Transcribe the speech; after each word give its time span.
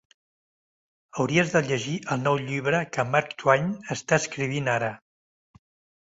Hauries 1.23 1.51
de 1.57 1.59
llegir 1.65 1.97
el 2.15 2.23
nou 2.27 2.39
llibre 2.47 2.79
que 2.97 3.05
Mark 3.09 3.35
Twain 3.43 3.67
està 3.97 4.19
escrivint 4.23 4.71
ara. 4.77 4.89